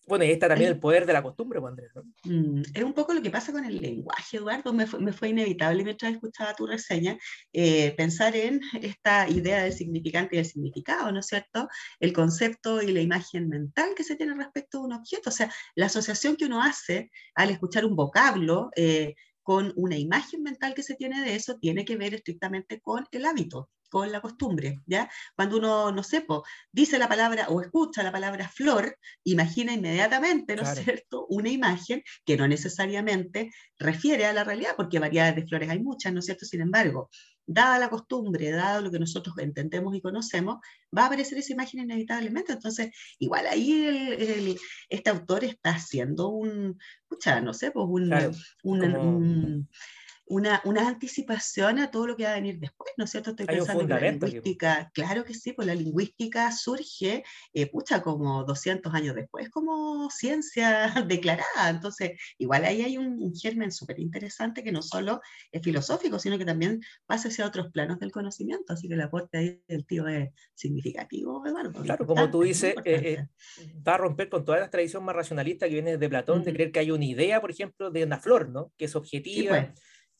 [0.06, 2.02] Bueno, y está también el poder de la costumbre, pues, Andrés, ¿no?
[2.24, 4.72] Mm, es un poco lo que pasa con el lenguaje, Eduardo.
[4.72, 7.16] Me fue, me fue inevitable mientras escuchaba tu reseña
[7.52, 11.68] eh, pensar en esta idea del significante y del significado, ¿no es cierto?
[12.00, 15.30] El concepto y la imagen mental que se tiene respecto a un objeto.
[15.30, 20.42] O sea, la asociación que uno hace al escuchar un vocablo eh, con una imagen
[20.42, 24.20] mental que se tiene de eso tiene que ver estrictamente con el hábito con la
[24.20, 25.08] costumbre, ¿ya?
[25.36, 30.56] Cuando uno, no sé, po, dice la palabra o escucha la palabra flor, imagina inmediatamente,
[30.56, 30.82] ¿no es Claro.
[30.82, 35.78] cierto?, una imagen que no necesariamente refiere a la realidad, porque variedades de flores hay
[35.80, 36.44] muchas, ¿no es cierto?
[36.44, 37.08] Sin embargo,
[37.46, 40.56] dada la costumbre, dado lo que nosotros entendemos y conocemos,
[40.96, 42.52] va a aparecer esa imagen inevitablemente.
[42.54, 48.06] Entonces, igual ahí el- el- este autor está haciendo un, escucha, no sé, pues un,
[48.08, 48.32] Claro,
[48.64, 49.68] un- como- un-
[50.26, 53.30] una, una anticipación a todo lo que va a venir después, ¿no es cierto?
[53.30, 58.02] Estoy Hay pensando que la lingüística, claro que sí, pues la lingüística surge, eh, pucha,
[58.02, 61.68] como 200 años después, como ciencia declarada.
[61.68, 65.20] Entonces, igual ahí hay un, un germen súper interesante que no solo
[65.52, 68.72] es filosófico, sino que también pasa hacia otros planos del conocimiento.
[68.72, 71.82] Así que el aporte ahí del tío es significativo, Eduardo.
[71.82, 73.28] Claro, como tú dices, eh, eh,
[73.86, 76.54] va a romper con toda la tradición más racionalista que viene de Platón, de Ujú.
[76.54, 78.72] creer que hay una idea, por ejemplo, de una flor, ¿no?
[78.76, 79.68] Que es Sí, objetiva, pues,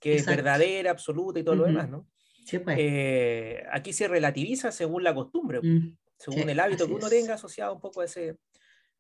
[0.05, 2.07] que es verdadera, absoluta y todo lo demás, ¿no?
[2.45, 2.77] sí, pues.
[2.79, 7.11] Eh, aquí se relativiza según la costumbre, Mm, según sí, el hábito que uno es.
[7.11, 8.37] tenga asociado un poco a ese,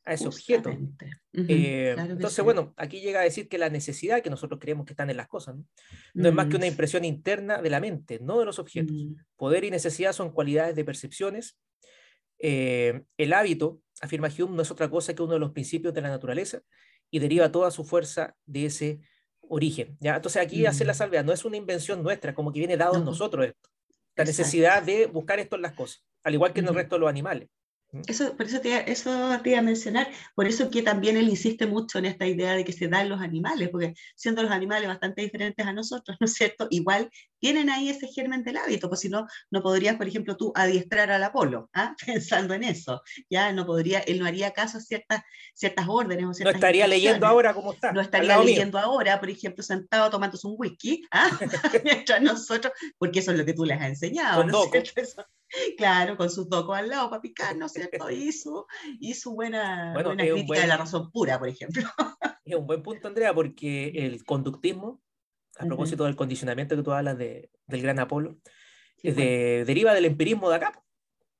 [0.07, 0.71] a ese objeto.
[1.33, 2.43] Eh, claro entonces, sí.
[2.43, 5.29] bueno, aquí llega a decir que la necesidad que nosotros creemos que están en las
[5.29, 5.67] cosas, ¿no?
[6.14, 8.97] No es más que Mm, una impresión interna de la mente, no de los objetos.
[8.97, 11.59] mm, Poder y necesidad son cualidades de percepciones.
[12.38, 16.01] Eh, el hábito, afirma Hume, no es otra cosa que uno de los principios de
[16.03, 16.62] la naturaleza
[17.11, 19.01] y deriva toda su fuerza de ese
[19.49, 19.97] origen.
[20.01, 20.17] ¿ya?
[20.17, 20.97] Entonces aquí hace la Mm.
[20.97, 23.11] salvedad, no es una invención nuestra, como que viene dado en No.
[23.11, 23.71] nosotros esto.
[24.17, 24.43] La Exacto.
[24.43, 27.09] necesidad de buscar esto en las cosas, al igual que en el resto de los
[27.09, 27.49] animales.
[28.09, 31.65] Eso, por eso te, eso te iba a mencionar, por eso que también él insiste
[31.67, 35.23] mucho en esta idea de que se dan los animales, porque siendo los animales bastante
[35.23, 36.67] diferentes a nosotros, ¿no es cierto?
[36.71, 37.09] Igual
[37.45, 41.11] tienen ahí ese germen del hábito, pues si no, no podrías, por ejemplo, tú adiestrar
[41.11, 41.95] al Apolo, ¿ah?
[42.07, 45.21] pensando en eso, ya no podría, él no haría caso a ciertas,
[45.53, 47.93] ciertas órdenes o No ciertas estaría leyendo ahora cómo está.
[47.93, 48.55] no estaría lado mío.
[48.55, 51.29] leyendo ahora, por ejemplo, sentado tomándose un whisky, ¿ah?
[51.85, 54.65] mientras nosotros, porque eso es lo que tú les has enseñado, Con ¿no
[55.77, 58.11] claro, con sus docos al lado para picar, ¿no es cierto?
[58.11, 58.65] Y su,
[58.99, 61.83] y su buena, Bueno, buena crítica de la buen- razón pura, por ejemplo.
[62.47, 65.01] Es un buen punto, Andrea, porque el conductismo,
[65.59, 68.38] a propósito del condicionamiento que tú hablas de- del gran Apolo,
[68.97, 70.73] Sí, es de- deriva del empirismo de acá.
[70.73, 70.81] po.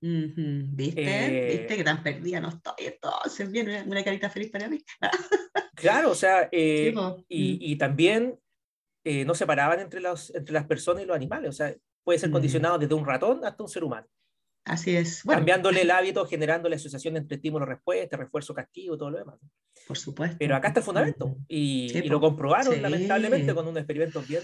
[0.03, 1.03] Ujú, ¿Viste?
[1.03, 2.74] Eh, ¿Viste que tan perdida no estoy?
[2.87, 4.83] Entonces, bien, una- una carita feliz para mí.
[5.77, 8.38] Claro, o sea, eh, Sí, y, y también
[9.05, 11.74] eh, no separaban entre, los, entre las personas y los animales, o sea,
[12.05, 14.07] puede ser condicionado desde un ratón hasta un ser humano,
[14.64, 15.22] Así es.
[15.24, 19.38] Bueno, cambiándole el hábito, generando la asociación entre estímulo-respuesta, refuerzo-castigo, todo lo demás.
[19.87, 20.37] por supuesto.
[20.38, 22.81] Pero acá está el fundamento, y, Sí, y lo comprobaron Sí.
[22.81, 24.42] lamentablemente con un experimento bien...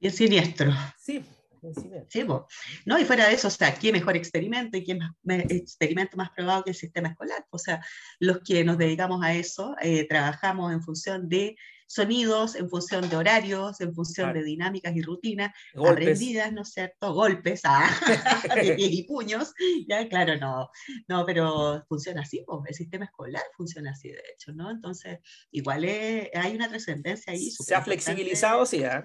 [0.00, 0.72] Bien siniestro.
[0.96, 1.22] Sí,
[1.60, 2.06] bien similar.
[2.08, 2.46] Sí, po.
[2.86, 6.16] no, y fuera de eso, o sea, ¿qué mejor experimento y qué más, me- experimento
[6.16, 7.44] más probado que el sistema escolar?
[7.50, 7.84] O sea,
[8.20, 11.56] los que nos dedicamos a eso, eh, trabajamos en función de
[11.88, 14.38] sonidos, en función de horarios, en función Claro.
[14.40, 15.92] de dinámicas y rutinas Golpes.
[16.08, 17.14] aprendidas, ¿no es cierto?
[17.14, 17.88] Golpes ah,
[18.62, 19.54] de pies y puños,
[19.88, 20.68] ya, claro, no,
[21.08, 24.70] no, pero funciona así, po, el sistema escolar funciona así, de hecho, ¿no?
[24.70, 25.18] Entonces,
[25.50, 27.50] igual es- hay una trascendencia ahí.
[27.50, 29.04] Se ha flexibilizado, sí, ¿ah?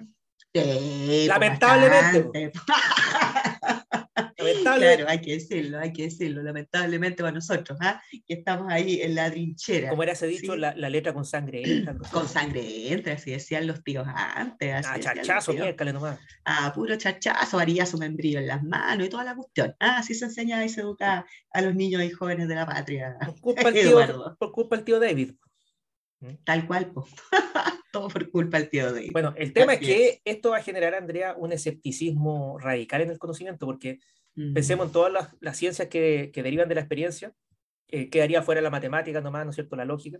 [0.54, 2.52] Sí, po, Lamentablemente, bastante.
[4.38, 8.00] Lamentable, Claro, hay que decirlo, hay que decirlo, lamentablemente para nosotros, ¿ah?
[8.26, 9.88] que estamos ahí en la trinchera.
[9.90, 10.58] como era ese dicho, Sí.
[10.58, 11.96] la, la letra con sangre entra.
[12.12, 14.74] Con sangre entra, así decían los tíos antes.
[14.86, 15.48] Así Ah, tíos.
[15.48, 16.18] miércale nomás.
[16.44, 19.74] Ah, puro chachazo, varillazo, membrillo en las manos y toda la cuestión.
[19.80, 23.16] Ah, así se enseña y se educa a los niños y jóvenes de la patria.
[23.24, 25.32] Por culpa del tío, por culpa del tío David.
[26.44, 27.06] Tal cual, po.
[27.92, 29.12] todo por culpa del tío David.
[29.12, 33.10] Bueno, el tema es Así que esto va a generar, Andrea, un escepticismo radical en
[33.10, 33.98] el conocimiento, porque
[34.36, 34.52] Mm.
[34.52, 37.32] pensemos en todas las, las ciencias que, que derivan de la experiencia,
[37.86, 40.18] eh, quedaría fuera la matemática nomás, ¿no es cierto?, la lógica,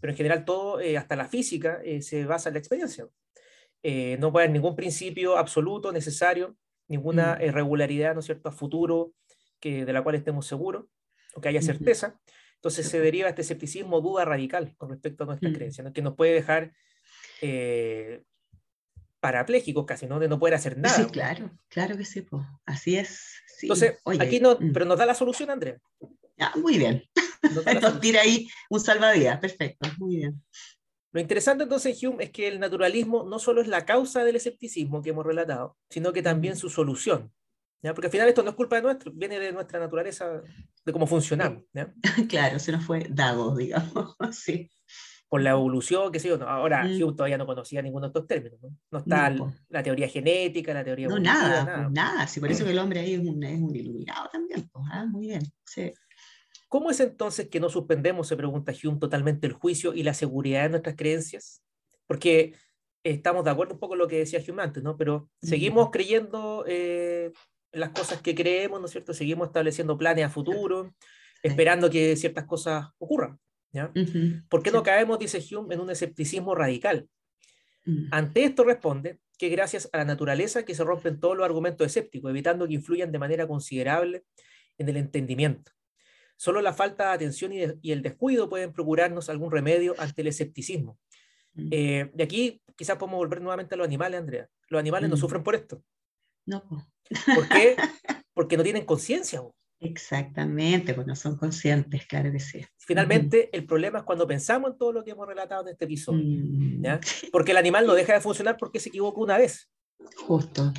[0.00, 3.06] pero en general todo, eh, hasta la física, eh, se basa en la experiencia.
[3.84, 6.56] Eh, no puede haber ningún principio absoluto, necesario,
[6.88, 7.52] ninguna Mm.
[7.52, 9.12] regularidad, ¿no es cierto?, a futuro
[9.60, 10.86] que, de la cual estemos seguros,
[11.36, 12.18] o que haya certeza.
[12.64, 15.54] Entonces se deriva este escepticismo, duda radical con respecto a nuestras Mm.
[15.54, 15.92] creencias, ¿no?
[15.92, 16.72] que nos puede dejar
[17.42, 18.22] eh,
[19.20, 20.18] parapléjicos casi, ¿no?
[20.18, 20.96] De no poder hacer nada.
[20.96, 21.08] Sí, ¿no?
[21.08, 22.42] claro, claro que sí, po.
[22.64, 23.20] así es.
[23.58, 23.66] sí.
[23.66, 24.72] Entonces, Oye, aquí no, mm.
[24.72, 25.78] pero nos da la solución, Andrea.
[26.38, 27.04] Ah, muy bien.
[27.42, 30.42] Nos Nos tira ahí un salvavidas, perfecto, muy bien.
[31.12, 35.02] Lo interesante entonces, Hume, es que el naturalismo no solo es la causa del escepticismo
[35.02, 37.30] que hemos relatado, sino que también su solución.
[37.84, 37.94] ¿Ya?
[37.94, 40.42] Porque al final esto no es culpa de nuestro, viene de nuestra naturaleza,
[40.84, 41.62] de cómo funcionamos.
[41.72, 41.94] ¿ya?
[42.28, 44.16] Claro, se nos fue dado, digamos.
[44.32, 44.68] Sí.
[45.28, 46.38] Por la evolución, qué sé yo.
[46.38, 47.02] no, Ahora, Mm.
[47.02, 48.58] Hume todavía no conocía ninguno de estos términos.
[48.62, 49.52] No, No está No, el- po.
[49.68, 51.76] la teoría genética, la teoría No, evolutiva, nada, nada.
[51.82, 52.26] pues nada.
[52.26, 54.68] Sí, por eso que el hombre ahí es un, es un iluminado también.
[54.72, 55.42] Pues, ah, muy bien.
[55.66, 55.92] Sí.
[56.68, 60.62] ¿Cómo es entonces que no suspendemos, se pregunta Hume, totalmente el juicio y la seguridad
[60.64, 61.62] de nuestras creencias?
[62.06, 62.54] Porque
[63.02, 64.96] estamos de acuerdo un poco con lo que decía Hume antes, ¿no?
[64.96, 67.32] Pero seguimos creyendo eh,
[67.74, 69.12] las cosas que creemos, ¿no es cierto?
[69.14, 70.94] Seguimos estableciendo planes a futuro,
[71.42, 73.38] esperando que ciertas cosas ocurran,
[73.72, 73.92] ¿ya?
[74.48, 77.08] ¿Por qué no caemos, dice Hume, en un escepticismo radical?
[77.84, 81.86] Mm, Ante esto responde que gracias a la naturaleza que se rompen todos los argumentos
[81.86, 84.24] escépticos, evitando que influyan de manera considerable
[84.78, 85.72] en el entendimiento.
[86.36, 90.22] Solo la falta de atención y, de- y el descuido pueden procurarnos algún remedio ante
[90.22, 90.98] el escepticismo.
[91.54, 91.68] mm.
[91.70, 94.48] Eh, de aquí quizás podemos volver nuevamente a los animales, Andrea.
[94.68, 95.18] Los animales no Mm.
[95.20, 95.82] sufren por esto.
[96.46, 96.62] No.
[97.34, 97.76] ¿Por qué?
[98.34, 99.42] Porque no tienen conciencia.
[99.80, 102.64] Exactamente, pues no son conscientes, claro que sí.
[102.78, 106.22] Finalmente, el problema es cuando pensamos en todo lo que hemos relatado en este episodio.
[106.24, 107.00] Mm, ¿ya?
[107.32, 109.68] Porque el animal no deja de funcionar porque se equivocó una vez.
[110.26, 110.72] Justo.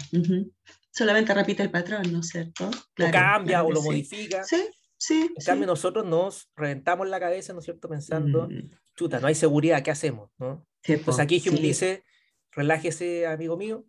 [0.91, 2.67] Solamente repite el patrón, ¿no es cierto?
[2.67, 3.88] o Claro, cambia claro o lo sí.
[3.88, 4.43] modifica.
[4.43, 5.21] Sí, sí.
[5.36, 5.45] En sí.
[5.45, 7.88] cambio, nosotros nos reventamos la cabeza, ¿no es cierto?
[7.89, 10.30] Pensando, Mm, chuta, no hay seguridad, ¿qué hacemos?
[10.39, 10.65] ¿no?
[10.84, 12.04] sí, Entonces aquí Hume dice,
[12.51, 13.86] relájese, amigo mío,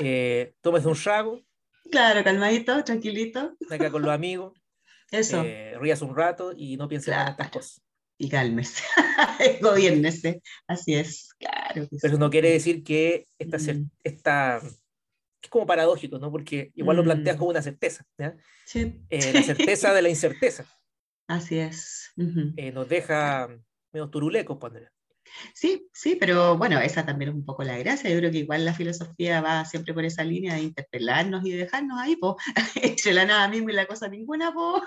[0.00, 1.40] eh, tómese un trago,
[1.90, 3.56] Claro, calmadito, tranquilito.
[3.70, 4.52] acá con los amigos,
[5.10, 5.42] Eso.
[5.44, 7.50] eh, ríase un rato y no piense más en estas Claro.
[7.52, 7.82] cosas.
[8.18, 8.82] Y cálmese.
[9.60, 10.40] Gobiérnese.
[10.66, 11.86] Así es, claro.
[11.88, 12.20] que Pero sí.
[12.20, 13.90] no quiere decir que esta, Mm.
[14.02, 14.60] esta
[15.42, 16.30] es como paradójico, ¿no?
[16.32, 17.38] Porque igual lo planteas Mm.
[17.38, 18.34] como una certeza, ¿ya?
[18.64, 19.00] Sí.
[19.10, 20.64] Eh, la certeza de la incerteza
[21.28, 22.10] Así es.
[22.16, 22.52] Ujú.
[22.56, 23.48] eh, nos deja
[23.92, 24.90] medio turulecos, Andrea.
[25.54, 28.10] Sí, sí, pero bueno, esa también es un poco la gracia.
[28.10, 31.58] Yo creo que igual la filosofía va siempre por esa línea de interpelarnos y de
[31.58, 32.34] dejarnos ahí, pues,
[32.76, 34.82] entre la nada misma y la cosa ninguna, pues,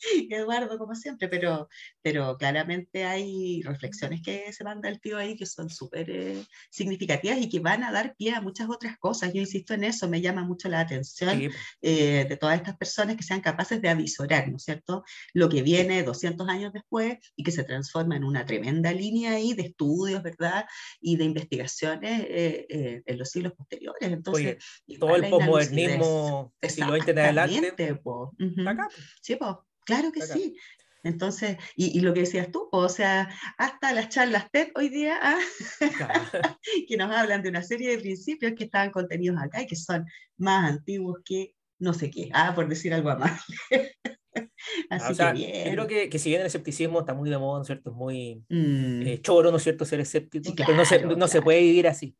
[0.30, 1.68] Eduardo, como siempre, pero,
[2.02, 7.38] pero claramente hay reflexiones que se manda el tío ahí que son súper eh, significativas
[7.38, 9.32] y que van a dar pie a muchas otras cosas.
[9.32, 11.48] Yo insisto en eso, me llama mucho la atención Sí,
[11.82, 15.62] eh, de todas estas personas que sean capaces de avisorar, ¿no es cierto?, lo que
[15.62, 20.22] viene 200 años después y que se transforma en una tremenda línea ahí de estudios,
[20.22, 20.66] ¿verdad?,
[21.00, 24.10] y de investigaciones eh, eh, en los siglos posteriores.
[24.10, 28.34] Entonces, Oye, todo el posmodernismo siglo XX en adelante po.
[28.66, 28.88] Acá.
[29.20, 30.34] Sí, po, claro que Acá.
[30.34, 30.56] sí.
[31.04, 35.18] Entonces, y, y lo que decías tú, o sea, hasta las charlas TED hoy día,
[35.22, 35.38] ah,
[36.88, 40.04] que nos hablan de una serie de principios que estaban contenidos acá y que son
[40.36, 43.40] más antiguos que no sé qué, ah, por decir algo más.
[44.90, 45.72] Así Ah, o sea, que yo bien.
[45.72, 47.90] creo que, que si bien el escepticismo está muy de moda, ¿no es cierto?
[47.90, 49.84] Es muy Mm, eh, choro, ¿no es cierto?
[49.84, 52.16] Ser escéptico, Sí, pero no se, claro, no se puede vivir así.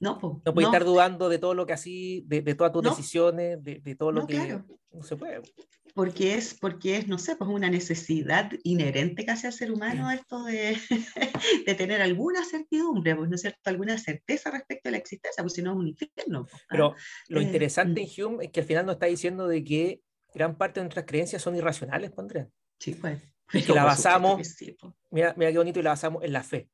[0.00, 2.72] No, po, No puedes no, estar dudando de todo lo que así, de, de todas
[2.72, 2.90] tus No.
[2.90, 4.64] decisiones, de, de todo lo No, que claro.
[4.92, 5.40] no se puede.
[5.94, 10.42] porque es, porque es, no sé, pues una necesidad inherente casi al ser humano esto
[10.44, 10.76] de,
[11.66, 13.60] de tener alguna certidumbre, pues, ¿no es cierto?
[13.70, 16.46] Alguna certeza respecto a la existencia, pues si no es un infierno.
[16.46, 16.66] pues, ¿ah?
[16.68, 16.94] Pero
[17.28, 18.04] lo Eh, interesante mm.
[18.20, 20.00] en Hume es que al final nos está diciendo de que
[20.34, 22.48] gran parte de nuestras creencias son irracionales, Andrea.
[22.80, 23.22] Sí, pues.
[23.52, 24.96] Que la basamos- que sí, po.
[25.10, 26.68] Mira, mira qué bonito y la basamos en la fe.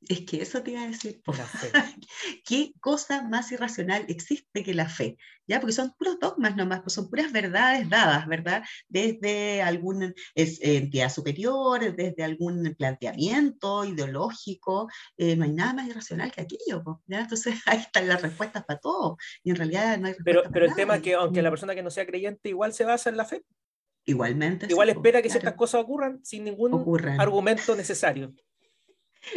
[0.00, 1.70] Es que eso te iba a decir, la fe.
[2.44, 5.16] ¿Qué cosa más irracional existe que la fe?
[5.46, 5.58] ¿Ya?
[5.60, 8.62] Porque son puros dogmas nomás, pues son puras verdades dadas, ¿verdad?
[8.88, 16.30] Desde alguna es- entidad superior, desde algún planteamiento ideológico, eh, no hay nada más irracional
[16.30, 17.20] que aquello, pues, ¿ya?
[17.22, 20.74] Entonces ahí están las respuestas para todo, y en realidad no hay Pero, pero el
[20.74, 23.24] tema es que aunque la persona que no sea creyente igual se basa en la
[23.24, 23.42] fe,
[24.06, 24.66] Igualmente.
[24.66, 26.72] sí, igual po, espera que claro, ciertas cosas ocurran sin ningún
[27.18, 28.32] argumento necesario.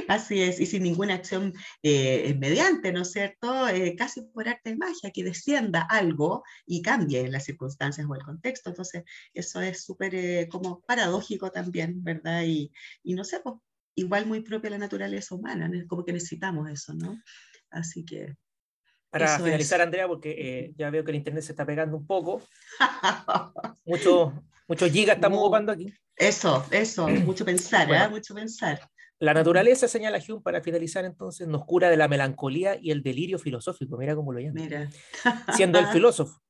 [0.08, 3.68] Así es, y sin ninguna acción eh, mediante, ¿no es cierto?
[3.68, 8.24] Eh, casi por arte de magia, que descienda algo y cambie las circunstancias o el
[8.24, 8.70] contexto.
[8.70, 12.44] Entonces, eso es súper eh, como paradójico también, ¿verdad?
[12.44, 12.72] Y,
[13.04, 13.56] y no sé, pues,
[13.96, 15.86] igual muy propia la naturaleza humana, ¿no?
[15.88, 17.20] como que necesitamos eso, ¿no?
[17.70, 18.36] Así que...
[19.10, 19.86] Para finalizar, es.
[19.86, 22.42] Andrea, porque eh, ya veo que el internet se está pegando un poco,
[23.86, 24.32] muchos
[24.70, 25.44] muchos gigas estamos No.
[25.44, 25.94] ocupando aquí.
[26.16, 28.06] Eso, eso, mucho pensar, Bueno.
[28.06, 28.10] ¿ah?
[28.10, 28.80] Mucho pensar.
[29.22, 33.38] La naturaleza, señala Hume, para finalizar entonces, nos cura de la melancolía y el delirio
[33.38, 34.90] filosófico, mira cómo lo llama, Mira.
[35.54, 36.42] siendo el filósofo.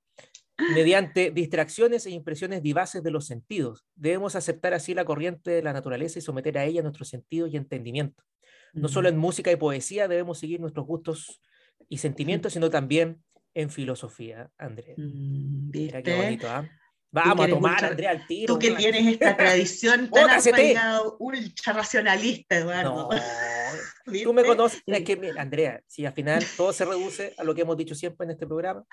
[0.73, 5.73] Mediante distracciones e impresiones vivaces de los sentidos, debemos aceptar así la corriente de la
[5.73, 8.23] naturaleza y someter a ella nuestros sentidos y entendimiento.
[8.71, 11.41] No solo en música y poesía debemos seguir nuestros gustos
[11.89, 13.21] y sentimientos, sino también
[13.53, 14.95] en filosofía, Andrea.
[14.95, 16.69] Mm, Mira qué bonito, ¿ah?
[17.11, 18.53] Vamos a tomar, Andrea, al tiro.
[18.53, 23.09] Tú que tienes esta tradición tan arraigada, ultra racionalista, Eduardo.
[23.11, 27.43] No, tú me conoces, es que, mira, Andrea, si al final todo se reduce a
[27.43, 28.85] lo que hemos dicho siempre en este programa,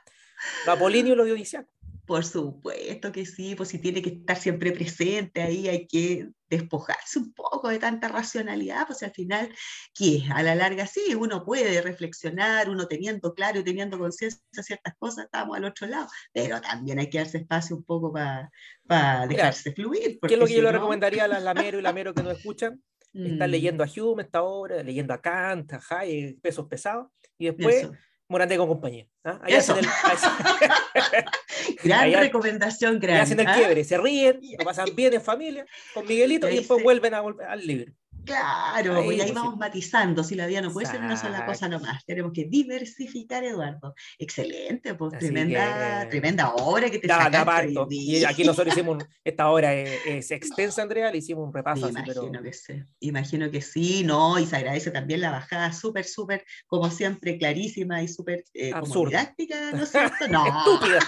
[0.67, 1.67] lo y lo audiovisual.
[2.09, 7.19] Por supuesto que sí, pues si tiene que estar siempre presente ahí, hay que despojarse
[7.19, 9.55] un poco de tanta racionalidad, pues al final,
[9.95, 14.63] que a la larga sí, uno puede reflexionar, uno teniendo claro y teniendo conciencia de
[14.63, 18.51] ciertas cosas, estamos al otro lado, pero también hay que darse espacio un poco para
[18.85, 20.19] Mira, dejarse fluir.
[20.27, 22.23] ¿Qué es lo que yo si le no, recomendaría a las Lamero y Lamero que
[22.23, 22.83] nos escuchan?
[23.13, 27.77] Mm, leyendo a Hume esta obra, leyendo a Kant, a Hayek, pesos pesados, y después
[27.77, 27.93] eso.
[28.29, 29.07] Morandé con compañía.
[29.25, 29.39] ¿ah?
[29.43, 29.73] Ahí Eso.
[29.73, 29.91] hacen el,
[31.83, 33.21] Gran Allá- recomendación, gran.
[33.23, 33.55] hacen el ¿ah?
[33.55, 35.65] quiebre, se ríen, lo pasan bien en familia,
[35.95, 37.93] con Miguelito, Y después vuelven a volver al libro.
[38.25, 39.59] Claro, Ahí, y ahí vamos sí.
[39.59, 43.95] matizando, si la vida no puede ser una sola cosa nomás, tenemos que diversificar, Eduardo.
[44.19, 48.97] Excelente, pues Así tremenda, que- tremenda obra que te Da, sacaste Y aquí nosotros hicimos,
[49.03, 52.53] un- esta obra es, es extensa, Andrea, le hicimos un repaso así, pero imagino que
[52.53, 57.39] sí, imagino que sí, no, y se agradece también la bajada, súper, súper, como siempre,
[57.39, 60.17] clarísima y súper eh, como didáctica, ¿no es cierto?
[60.31, 61.01] No, estúpida.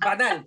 [0.00, 0.46] Banal.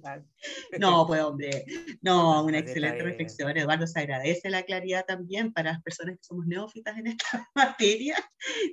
[0.80, 1.66] No, pues hombre,
[2.02, 3.56] no, una Está excelente reflexión.
[3.58, 8.16] Eduardo, se agradece la claridad también para las personas que somos neófitas en esta materia.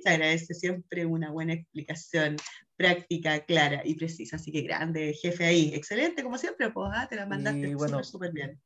[0.03, 2.35] Se agradece siempre una buena explicación
[2.75, 4.35] práctica, clara y precisa.
[4.37, 5.71] Así que grande, jefe ahí.
[5.73, 8.61] Excelente, como siempre, pues ah, te la mandaste Y bueno, súper, súper bien.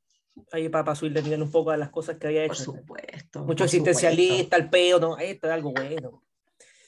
[0.52, 2.64] Ahí para subirle el nivel un poco a las cosas que había Por hecho.
[2.66, 3.40] supuesto.
[3.46, 6.24] Mucho por existencialista, el peo, no, esto es algo bueno.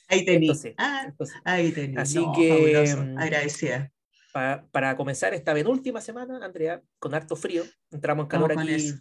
[0.09, 0.47] Ahí tení.
[0.47, 1.97] Entonces, Ah, entonces, ahí tení.
[1.97, 3.19] Así No, que, fabuloso.
[3.19, 3.91] Agradecida.
[4.37, 8.95] Pa- para comenzar esta penúltima semana, Andrea, con harto frío, entramos en calor aquí eso.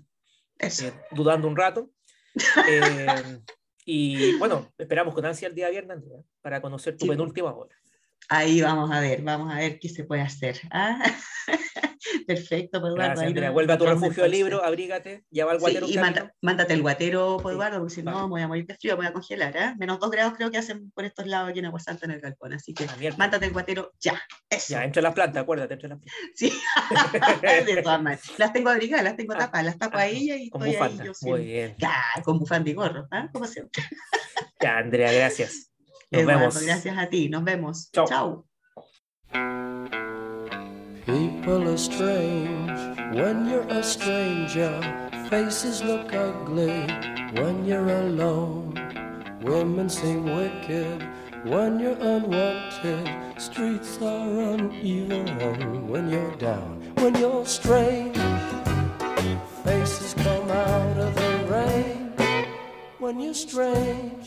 [0.59, 0.87] Eso.
[0.87, 1.91] eh, dudando un rato.
[2.71, 3.41] Eh,
[3.85, 7.11] y bueno, esperamos con ansia el día viernes, Andrea, para conocer tu Sí.
[7.11, 7.77] penúltima hora.
[8.29, 10.61] Ahí vamos a ver, vamos a ver qué se puede hacer.
[10.71, 10.99] Ah,
[12.27, 12.95] Perfecto, pues Eduardo.
[12.97, 13.51] Gracias, ahí Andrea.
[13.51, 15.87] Vuelve a tu refugio de libro, abrígate, lleva Sí, guatero.
[15.89, 18.75] y manda- mándate el guatero, pues, Eduardo, porque si no me voy a morir de
[18.77, 19.57] frío, me voy a congelar.
[19.57, 19.75] ¿ah?
[19.79, 22.53] Menos dos grados creo que hacen por estos lados aquí en Aguasanta en el galpón.
[22.53, 24.21] Así que Ah, mándate el guatero ya.
[24.51, 24.75] Eso.
[24.75, 26.21] Ya, entre las plantas, acuérdate, entre las plantas.
[26.35, 26.53] Sí,
[27.77, 28.25] de todas maneras.
[28.39, 31.05] Las tengo abrigadas, las tengo tapadas, las tapo a ella y Con estoy ahí bufanda.
[31.05, 31.75] yo Muy bien.
[31.79, 33.29] Claro, con bufanda y gorro, ¿ah?
[33.33, 33.83] Como siempre.
[34.61, 35.71] Ya, Andrea, gracias.
[36.11, 36.63] Nos Eduardo, vemos.
[36.63, 37.29] gracias a ti.
[37.29, 37.91] Nos vemos.
[37.93, 38.07] Chao.
[38.07, 38.45] Chao.
[41.05, 42.71] People are strange
[43.15, 44.81] when you're a stranger.
[45.31, 46.87] Faces look ugly
[47.41, 48.75] when you're alone.
[49.43, 51.03] Women seem wicked
[51.45, 53.09] when you're unwanted.
[53.41, 56.83] Streets are uneven when you're down.
[56.97, 58.17] When you're strange,
[59.65, 62.15] faces come out of the rain.
[62.99, 64.27] When you're strange,